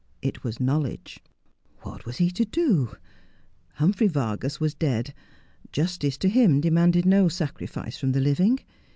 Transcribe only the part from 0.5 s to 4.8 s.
knowledge. What was he to do? Humphrey Vargas was